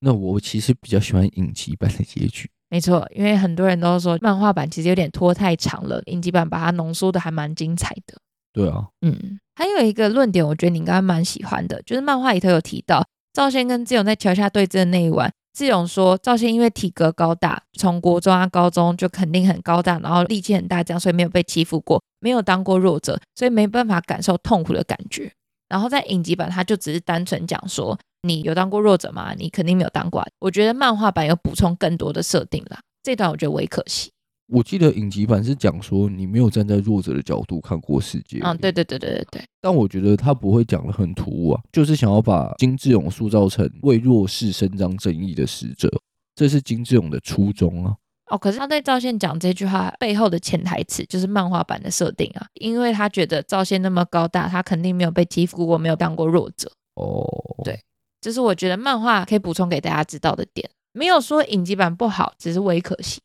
[0.00, 2.48] 那我其实比较喜欢影集版的结局。
[2.70, 8.16] 没错，因为很多人都说漫画版其实有点拖太长了，影集版把它浓缩的还蛮精彩的。
[8.52, 15.30] 对啊，嗯，还有一个论点，我觉得你应该蛮喜欢的，就是漫画里头有提到赵先跟志勇在桥下对峙的那一晚。
[15.52, 25.32] 志勇说：“赵先因为体格高大，从国中啊、高中就肯定很高大，然后力气很大，这样所以没有被欺负过，没有当过弱者，所以没办法感受痛苦的感觉。
[25.68, 29.34] 然后在影集版，他就只是单纯讲说：你有当过弱者吗？
[29.34, 30.24] 你肯定没有当过。
[30.38, 34.10] 我觉得漫画版有补充更多的设定啦，这段我觉得微可惜。
[34.52, 38.40] 我记得影集版是讲说你没有站在弱者的角度看过世界。
[38.42, 39.42] 嗯，对对对对对对。
[39.60, 45.88] 但我觉得他不会讲的很突兀啊，就是想要把金志勇塑造成为弱势伸张正义的使者，
[46.34, 47.94] 这是金志勇的初衷啊。
[48.32, 56.70] 哦，可是他对赵宪讲这句话背后的潜台词就是漫画版的设定啊，因为他觉得赵宪那么高大，他肯定没有被欺负过，没有当过弱者。
[56.96, 57.24] 哦，
[57.64, 57.78] 对，
[58.20, 63.20] 这是我觉得漫画可以补充给大家知道的点，没有说影集版不好，只是微可惜。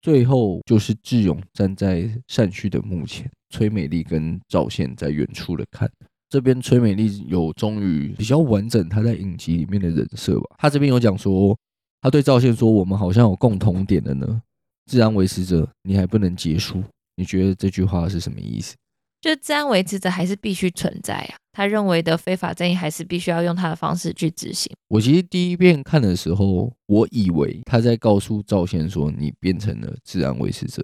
[0.00, 5.90] 最后就是智勇站在善旭的墓前，崔美丽跟赵宪在远处的看。
[6.28, 10.56] 这边崔美丽有终于比较完整她在影集里面的人设吧。
[10.58, 11.56] 她这边有讲说，
[12.00, 14.40] 她对赵宪说：“我们好像有共同点的呢。”
[14.86, 16.82] 自然维持者，你还不能结束？
[17.16, 18.74] 你觉得这句话是什么意思？
[19.22, 21.36] 就治安维持者还是必须存在啊。
[21.52, 24.74] 他认为的非法正义还是必须要用他的方式去执行。
[24.88, 30.82] 我其实第一遍看的时候，我以为他在告诉赵先说：“你变成了治安维持者。”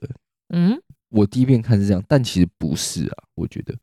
[0.54, 0.78] 嗯，
[1.10, 3.16] 我第一遍看是这样，但其实不是啊。
[3.34, 3.74] 我觉得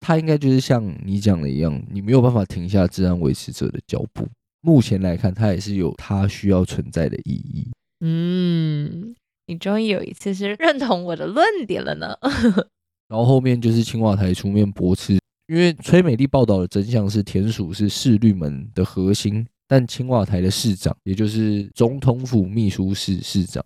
[0.00, 4.26] 他应该就是像你讲的一样，你没有办法停下治安维持者的脚步。
[4.62, 7.70] 目前来看，他也是有他需要存在的意义。
[8.00, 9.14] 嗯，
[9.46, 12.16] 你终于有一次是认同我的论点了呢。
[13.10, 15.18] 然后后面就是青瓦台出面驳斥。
[15.48, 23.64] 因为崔美丽报道的真相是田鼠是市律门的核心，但青瓦台的市长，也就是总统府秘书室市长，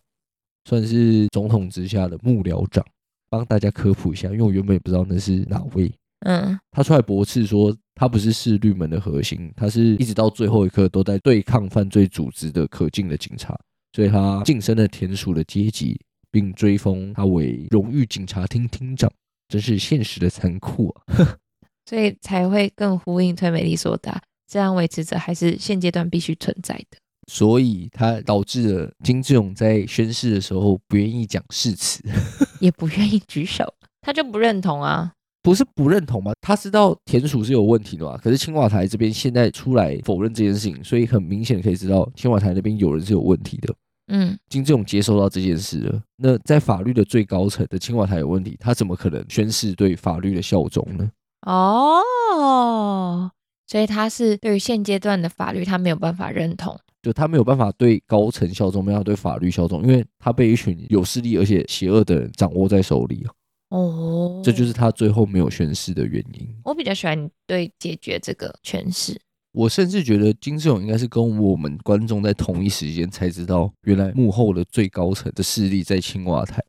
[0.65, 2.83] 算是总统之下的幕僚长，
[3.29, 5.93] 帮大家科普一下，因为我原本也不知道那是哪位。
[6.21, 13.55] 嗯，他出来驳斥说，他不是市律门的核心，他是一直到最后一刻都在对抗犯罪组织的可敬的警察，
[13.93, 19.13] 所以他晋升了田鼠的阶级，并追封他为荣誉警察厅厅长，
[19.55, 21.39] 真是现实的残酷啊！
[21.89, 26.99] 所以才会更呼应崔美丽所答，这样维持着还是现阶段必须存在的。
[27.31, 32.03] 所以他导致了金志勇在宣誓的时候不愿意讲誓词，
[32.59, 33.65] 也不愿意举手，
[34.01, 35.13] 他就不认同啊。
[35.41, 36.33] 不是不认同吗？
[36.41, 38.17] 他知道田鼠是有问题的嘛？
[38.17, 43.73] 可是青瓦台这边现在出来否认这件事情，所以很明显可以知道青瓦台那边有人是有问题的。
[44.09, 51.11] 嗯，金志勇接收到这件事了，那在法律的最高层的青瓦台有问题，他怎么可能宣誓对法律的效忠呢？
[51.47, 53.31] 哦，
[53.67, 56.79] 所以他是对于现阶段的法律，他没有办法认同。
[57.03, 63.33] 就他没有办法对高层效忠，没有办法对法律效忠，因为他被一群有势力而且邪恶的人掌握在手里啊。
[63.71, 66.49] 哦，这就是他最后没有宣誓的原因。
[66.65, 69.21] 我比较喜欢你对解决这个诠释。
[69.55, 76.61] 我甚至觉得金志勇应该是跟我们观众在同一时间才知道，原来幕后的最高层的势力在青瓦台，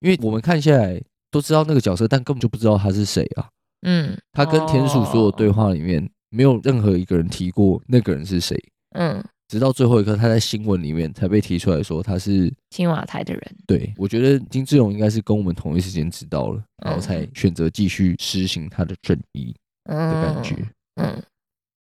[0.00, 1.00] 因为我们看下来
[1.30, 3.48] 都知道那个角色，但根本就不知道他是谁啊。
[3.86, 8.56] 嗯，他跟田鼠所有对哦，话里面，没有任何一个人提过那个人是谁，
[8.96, 12.52] 嗯，直到最后一刻，他在新闻里面才被提出来说他是。
[12.70, 20.56] 青瓦台的人，对我觉得金志勇应该是跟我们同一时间知道了，然后嗯才选择继续施行他的正义的感觉。
[20.96, 21.22] 嗯，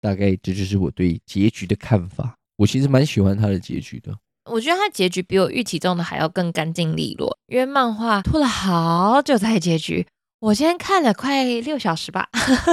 [0.01, 2.35] 大概这就是我对结局的看法。
[2.57, 4.17] 我其实蛮喜欢他的结局的。
[4.51, 10.07] 我觉得他结局比我预期中的还要更干净利落，因为漫画拖了好久才结局。
[10.41, 12.29] 我今天看了快六小时吧，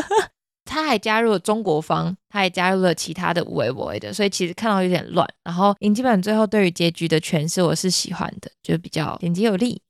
[0.64, 5.28] 他还加入了中国方，他还加入了其他的无为不为的，所以其实看到有点乱。
[5.44, 9.82] 然后影基本最后对于结局的诠释我是喜欢的，就比较简洁有力。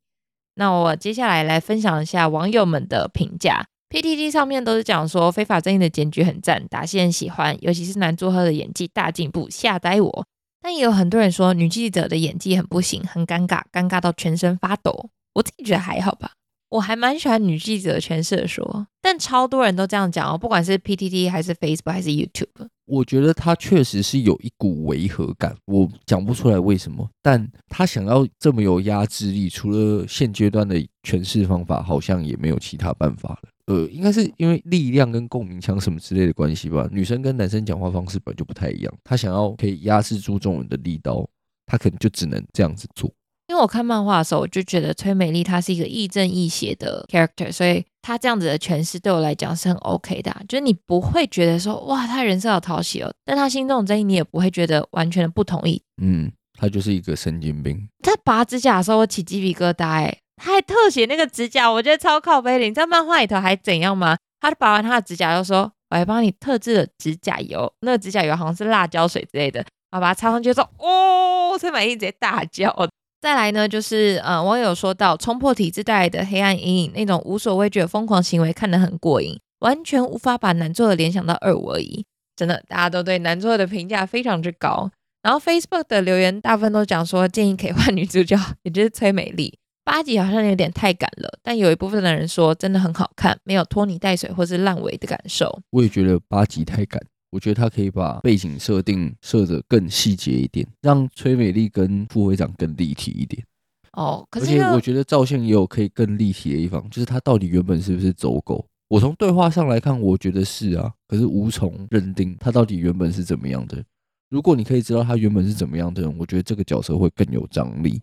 [0.56, 3.68] 那我接下来来分享一下网友们的评价。
[3.90, 10.26] PTT 上面都是讲说非法正义的结局很赞，打戏很喜欢，尤其是男主赫的演技大进步，吓呆我。
[10.62, 15.10] 但也有很多人说女记者的演技很不行，很尴尬，尴尬到全身发抖。
[15.36, 16.32] 我自己觉得还好吧，
[16.70, 22.48] 我还蛮喜欢女记者的诠释的说，但超多人都这样讲哦，不管是 PTT 还是 Facebook 还是 YouTube。
[22.86, 33.50] 我觉得他确实是有一股违和感，我讲不出来为什么，但他想要这么有压制力，除了现阶段的诠释方法，好像也没有其他办法了。
[33.68, 36.88] 呃，应该是因为力量跟共鸣腔什么之类的关系吧。
[36.92, 41.28] 女生跟男生讲话方式本来就不太一样，她想要可以压制住众人的力道，
[41.66, 43.12] 她可能就只能这样子做。
[43.48, 55.82] 因为我看漫画的时候，我就觉得崔美丽她是一个亦正亦邪的 character，所以她这样子的诠释对我来讲是很 OK 的啊、就是你不会觉得说哇，她人设好讨喜哦，但她心中的正义你也不会觉得完全的不同意。
[56.02, 57.88] 嗯，她就是一个神经病。
[58.02, 62.66] 她拔指甲的时候，我起鸡皮疙瘩哎，她还特写那个指甲，我觉得超靠背的。
[62.66, 64.18] 你知道漫画里头还怎样吗？
[64.40, 69.60] 她拔完她的指甲，就说我还帮你特制了指甲油，那个指甲油好像是辣椒水之类的，
[69.92, 72.74] 然后把它擦上去之后，哦，崔美丽直接大叫。
[73.22, 82.06] 再来呢，就是呃，网友说到冲破体制带来的黑暗阴影，那种无所畏惧的疯狂行为看得很过瘾，完全无法把男作的联想到二五而已。
[82.36, 84.92] 真的，大家都对男作的评价非常之高。
[85.24, 89.58] 然后 Facebook 的留言大部分都讲说建议可以换女主角，也就是崔美丽。
[89.86, 95.62] 八集好像有点太赶了，但有一部分的人说真的很好看，没有拖泥带水或是烂尾的感受。
[95.70, 103.46] 我也觉得八集太赶，我觉得他可以把背景设定设得更细节一点，让崔美丽跟副会长更立体一点。
[103.94, 108.66] 哦，可而且是我觉得赵宪也有可以更立体的地方，就是他到底原本是不是走狗？
[108.88, 113.84] 我从对话上来看，我觉得是啊，可是无从认定他到底原本是怎么样的。
[114.30, 118.02] 如果你可以知道他原本是怎么样的人，我觉得这个角色会更有张力，哦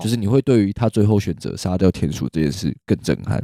[0.00, 3.42] 就是你会对于他最后选择杀掉田鼠这件事更震撼。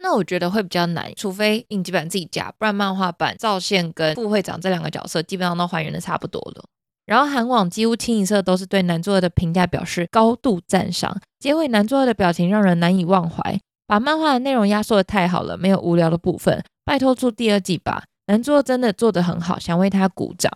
[0.00, 6.64] 那我觉得会比较难，除非影集版自己加，不然漫画版赵宪跟副会长这两个角色基本上都还原的差不多了。
[7.04, 18.04] 然后韩网几乎清一色都是对男作的评价表示高度赞赏，结尾男作的表情让人难以忘怀，把漫画的内容压缩的太好了，没有无聊的部分，拜托出第二季吧。
[18.26, 20.52] 男作真的做得很好，想为他鼓掌。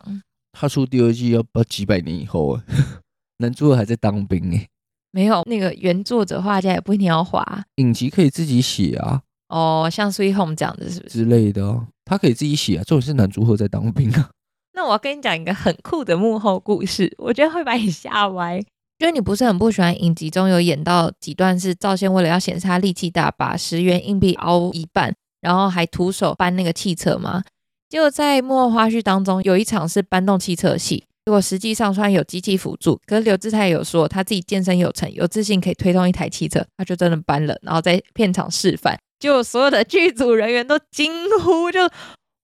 [0.52, 2.62] 他出第二季要不要几百年以后啊？
[3.38, 4.68] 男主角还在当兵哎、
[5.12, 11.18] 没有那个原作者画家也不一定要画影集可以自己写啊哦，像《Sweet Home》这样子是不是？
[11.18, 12.84] 之类的啊，他可以自己写啊。
[12.84, 14.30] 重点是男主角在当兵啊。
[14.74, 18.58] 那我要跟你讲一个很酷的幕后故事，我觉得会把你吓歪。
[18.98, 27.42] 就是你不是很不喜欢影集中有演到几段是赵宪为了要显示他力气大，把十元硬币凹一半，然后还徒手搬那个汽车吗？
[27.90, 41.88] 结果在幕后花絮当中有一场是搬动汽车的戏，结果实际上虽然有机器辅助，可是刘志泰有说他自己健身有成，有自信可以推动一台汽车，他就真的搬了，然后在片场示范，就所有的剧组人员都惊呼，就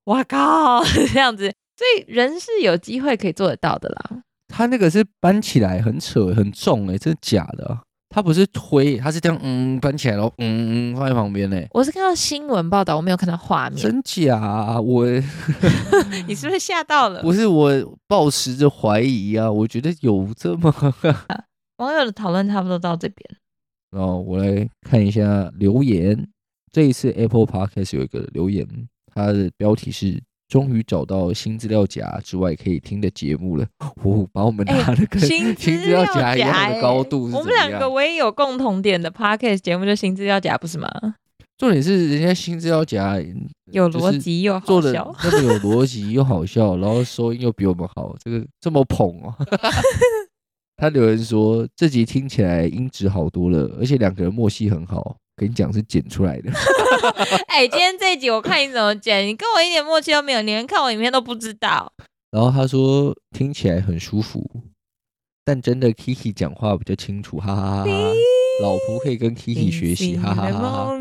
[0.04, 4.22] 哇靠这样子，所以人是有机会可以做得到的啦。
[4.46, 7.80] 他那个是搬起来很扯很重哎、真的假的、
[8.18, 14.80] 他不是推，他是这样嗯搬起来，然后嗯嗯放在旁边呢、我是看到新闻报道，我没有看到画面，真假啊？
[14.80, 15.06] 我
[16.26, 17.22] 你是不是吓到了？
[17.22, 17.70] 不是我
[18.08, 20.74] 抱持着怀疑啊，我觉得有这么。
[21.78, 23.24] 网友的讨论差不多到这边。
[23.92, 26.28] 然后我来看一下留言，
[26.72, 28.66] 这一次 Apple Podcast 有一个留言，
[29.14, 30.20] 它的标题是。
[30.48, 33.66] 终于找到新资料夹之外可以听的节目了，
[34.02, 40.88] 哦，把我们哎拿的跟新新资料夹一样的欸高度是我们两个唯一有共同点的 podcast 节目就新资料夹，不是吗？
[41.58, 43.20] 重点是人家新资料夹
[43.72, 45.14] 有就是逻辑又好笑。
[45.24, 49.34] 那么有逻辑又好笑，然后收音又比我们好，这个这么捧哦。
[50.78, 55.16] 他留言说这集听起来音质好多了，而且两个人默契很好。
[55.36, 56.50] 跟你讲是剪出来的，
[57.48, 61.92] 哎、今天这一集我看你怎么剪，你跟我一点默契都没有，你连看我影片都不知道。
[62.30, 64.48] 然后他说听起来很舒服，
[65.44, 68.12] 但真的 Kiki 讲话比较清楚，哈哈哈哈哈。
[68.60, 71.00] 老婆可以跟 Kiki 学习，哈哈哈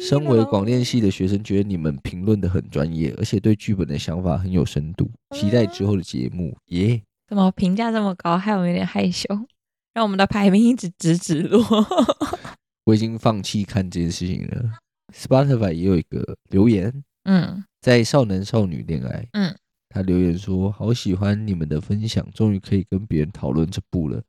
[0.00, 9.28] 身为广电系的学生，觉得你们评论的很专业，而且对剧本的想法很有深度，期待之后的节目，耶、怎么评价这么高，害我有点害羞，
[9.92, 11.62] 让我们的排名一直直直落。
[12.86, 14.70] 我已经放弃看这件事情了。
[15.14, 16.92] Spotify 也有一个留言，
[17.24, 19.54] 嗯在少男少女恋爱，嗯，
[19.88, 24.20] 他留言说：“好喜欢你们的分享，终于可以跟别人讨论这部了。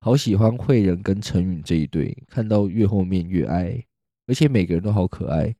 [0.00, 3.82] 好喜欢慧仁跟陈允这一对，看到越后面越爱，
[4.26, 5.54] 而且每个人都好可爱。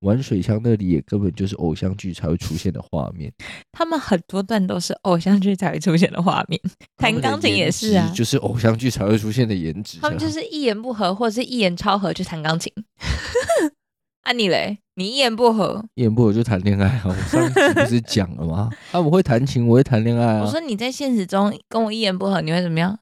[0.00, 3.32] 玩水枪那里也根本就是偶像剧才会出现的画面，
[3.72, 6.60] 他们很多段都是偶像剧才会出现的画面，
[6.98, 10.02] 弹钢琴也是啊，就是偶像剧才会出现的颜值啊。
[10.02, 12.70] 他们就是一言不合或者是一言超合就弹钢琴。
[14.26, 14.76] 啊你嘞？
[14.96, 17.02] 你一言不合，一言不合就谈恋爱啊！
[17.06, 18.68] 我上次不是 讲了吗？
[18.90, 20.42] 啊，我会弹琴，我会谈恋爱啊。
[20.44, 22.98] 我说你在现实中跟我一言不合，你会怎么样？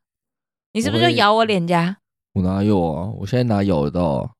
[0.74, 1.96] 你是不是就咬我脸颊？
[2.34, 3.08] 我哪有啊？
[3.18, 4.30] 我现在哪咬得到啊？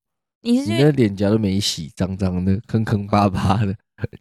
[0.42, 3.74] 你是你的脸颊都没洗，脏脏的，坑坑巴巴的。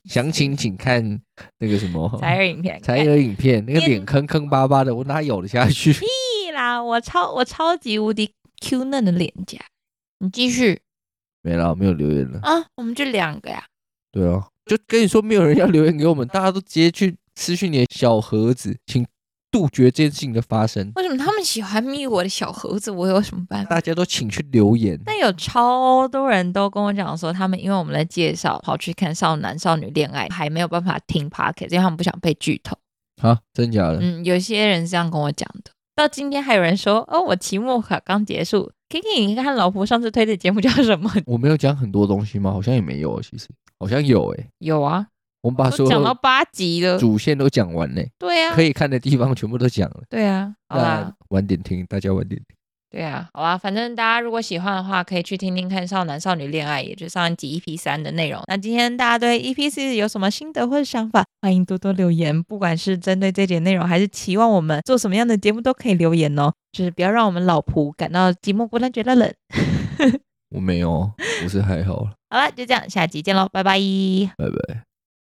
[0.05, 1.19] 详情请看
[1.59, 2.79] 那个什么才儿影片？
[2.81, 5.91] 才儿影片，那个脸坑坑巴巴的，我哪咬得下去？
[5.91, 6.05] 屁
[6.53, 6.81] 啦！
[6.81, 9.59] 我超我超级无敌 Q 嫩的脸颊。
[10.19, 10.79] 你继续
[11.43, 12.39] 没了，没有留言了。
[12.41, 13.63] 啊，我们就两个呀。
[14.11, 19.05] 对啊，就跟你说，没有人要留言给我们，大家都直接去私讯你的小盒子，请
[19.51, 20.91] 杜绝这件事情的发生。
[20.95, 22.89] 为什么他们喜欢密我的小盒子？
[22.89, 23.69] 我有什么办法？
[23.69, 24.99] 大家都请去留言。
[25.05, 32.77] 但有超多人都跟我讲说，他们因为我们的介绍跑去看少男少女恋爱，还没有办法听 p o c k e t 因为他们不想被剧透。
[33.21, 33.99] 啊，真假的？
[34.01, 35.71] 嗯，有些人是这样跟我讲的。
[35.95, 41.11] 到今天还有人说，哦，我期末考刚结束，Kiki，你看老婆上次推的节目叫什么？
[41.25, 42.51] 我没有讲很多东西吗？
[42.51, 43.47] 好像也没有，其实
[43.79, 45.07] 好像有诶、有啊，
[45.41, 46.99] 我们把所有讲到有八集了。
[46.99, 50.03] 主线都讲完嘞、对啊可，以看的地方全部都讲了。
[50.09, 52.55] 对啊，好啦那，晚点听，大家晚点听。
[52.93, 58.39] 对啊，好啊，反正大家如果喜欢的话，可以去听听看《少男少女恋爱》，也就是上一集 EP 三的内容。
[58.47, 66.53] 那今天大家对 EP 四有什么心得或者想法，欢迎多多留言，不管是针对这节内容，还是期望我们做什么样的节目，都可以留言哦。
[66.71, 69.33] 就是不要让我们老仆感到寂寞孤单，觉得冷。
[70.55, 71.11] 我没有，
[71.43, 73.79] 我是还好，好了，就这样，下集见喽，拜拜。
[74.37, 74.92] 拜拜。